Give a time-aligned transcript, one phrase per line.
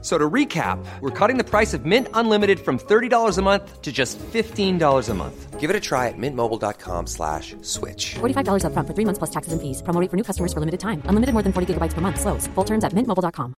[0.00, 3.90] So to recap, we're cutting the price of Mint Unlimited from $30 a month to
[3.90, 5.58] just $15 a month.
[5.58, 8.14] Give it a try at mintmobile.com slash switch.
[8.20, 9.82] $45 upfront for three months plus taxes and fees.
[9.82, 11.02] Promo rate for new customers for limited time.
[11.06, 12.20] Unlimited more than 40 gigabytes per month.
[12.20, 12.46] Slows.
[12.54, 13.54] Full terms at mintmobile.com.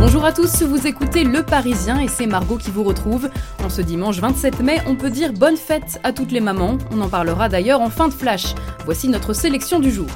[0.00, 3.30] Bonjour à tous, vous écoutez Le Parisien et c'est Margot qui vous retrouve.
[3.62, 6.78] En ce dimanche 27 mai, on peut dire bonne fête à toutes les mamans.
[6.90, 8.54] On en parlera d'ailleurs en fin de flash.
[8.84, 10.08] Voici notre sélection du jour.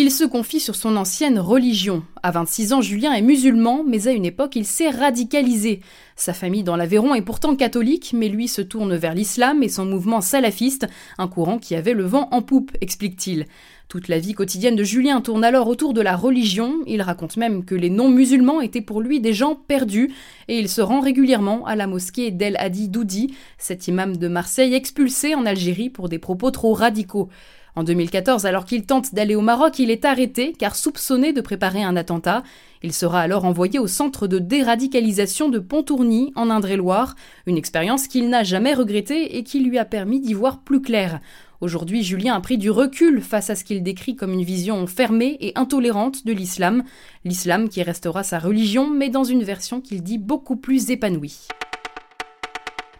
[0.00, 2.04] Il se confie sur son ancienne religion.
[2.22, 5.80] À 26 ans, Julien est musulman, mais à une époque, il s'est radicalisé.
[6.14, 9.86] Sa famille dans l'Aveyron est pourtant catholique, mais lui se tourne vers l'islam et son
[9.86, 10.86] mouvement salafiste,
[11.18, 13.46] un courant qui avait le vent en poupe, explique-t-il.
[13.88, 16.74] Toute la vie quotidienne de Julien tourne alors autour de la religion.
[16.86, 20.12] Il raconte même que les non-musulmans étaient pour lui des gens perdus
[20.46, 24.74] et il se rend régulièrement à la mosquée d'El Hadi Doudi, cet imam de Marseille
[24.74, 27.30] expulsé en Algérie pour des propos trop radicaux.
[27.76, 31.82] En 2014, alors qu'il tente d'aller au Maroc, il est arrêté car soupçonné de préparer
[31.82, 32.42] un attentat.
[32.82, 37.14] Il sera alors envoyé au centre de déradicalisation de Pontourny, en Indre-et-Loire,
[37.46, 41.20] une expérience qu'il n'a jamais regrettée et qui lui a permis d'y voir plus clair.
[41.60, 45.36] Aujourd'hui, Julien a pris du recul face à ce qu'il décrit comme une vision fermée
[45.40, 46.84] et intolérante de l'islam.
[47.24, 51.48] L'islam qui restera sa religion, mais dans une version qu'il dit beaucoup plus épanouie.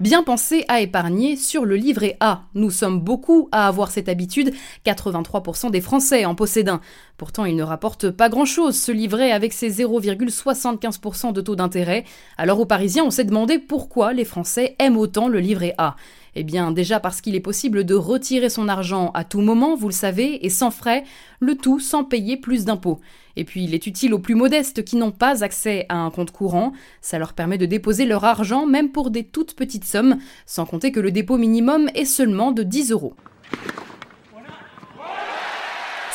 [0.00, 2.42] Bien penser à épargner sur le livret A.
[2.54, 4.54] Nous sommes beaucoup à avoir cette habitude,
[4.86, 6.80] 83% des Français en possèdent un.
[7.16, 12.04] Pourtant, il ne rapporte pas grand-chose, ce livret, avec ses 0,75% de taux d'intérêt.
[12.36, 15.96] Alors aux Parisiens, on s'est demandé pourquoi les Français aiment autant le livret A.
[16.34, 19.88] Eh bien, déjà parce qu'il est possible de retirer son argent à tout moment, vous
[19.88, 21.04] le savez, et sans frais,
[21.40, 23.00] le tout sans payer plus d'impôts.
[23.36, 26.32] Et puis, il est utile aux plus modestes qui n'ont pas accès à un compte
[26.32, 26.72] courant.
[27.00, 30.92] Ça leur permet de déposer leur argent, même pour des toutes petites sommes, sans compter
[30.92, 33.14] que le dépôt minimum est seulement de 10 euros.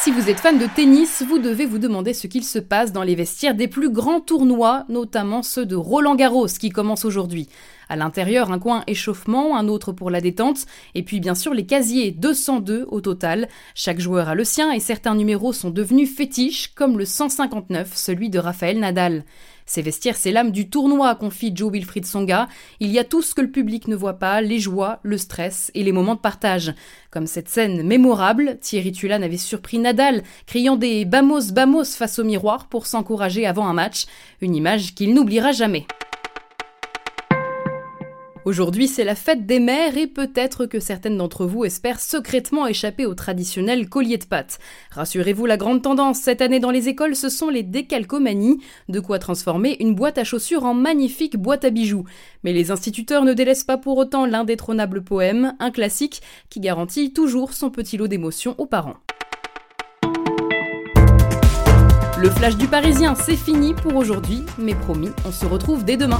[0.04, 3.04] Si vous êtes fan de tennis, vous devez vous demander ce qu'il se passe dans
[3.04, 7.48] les vestiaires des plus grands tournois, notamment ceux de Roland Garros qui commencent aujourd'hui.
[7.94, 10.66] À l'intérieur, un coin échauffement, un autre pour la détente,
[10.96, 13.48] et puis bien sûr les casiers, 202 au total.
[13.76, 18.32] Chaque joueur a le sien et certains numéros sont devenus fétiches, comme le 159, celui
[18.32, 19.26] de Raphaël Nadal.
[19.68, 22.50] Ces vestiaires, c'est l'âme du tournoi, confie Joe Wilfried Songa.
[22.80, 25.70] Il y a tout ce que le public ne voit pas, les joies, le stress
[25.76, 26.74] et les moments de partage.
[27.12, 32.24] Comme cette scène mémorable, Thierry Tulane avait surpris Nadal, criant des Bamos Bamos face au
[32.24, 34.08] miroir pour s'encourager avant un match,
[34.42, 35.86] une image qu'il n'oubliera jamais.
[38.46, 43.06] Aujourd'hui, c'est la fête des mères et peut-être que certaines d'entre vous espèrent secrètement échapper
[43.06, 44.60] au traditionnel collier de pâte.
[44.92, 48.60] Rassurez-vous, la grande tendance cette année dans les écoles, ce sont les décalcomanies,
[48.90, 52.04] de quoi transformer une boîte à chaussures en magnifique boîte à bijoux.
[52.44, 57.54] Mais les instituteurs ne délaissent pas pour autant l'indétrônable poème, un classique qui garantit toujours
[57.54, 58.98] son petit lot d'émotions aux parents.
[62.20, 66.20] Le flash du Parisien, c'est fini pour aujourd'hui, mais promis, on se retrouve dès demain.